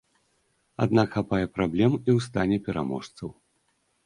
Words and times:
Аднак 0.85 1.07
хапае 1.17 1.41
праблем 1.57 1.91
і 1.99 2.01
ў 2.01 2.19
стане 2.29 2.57
пераможцаў. 2.71 3.29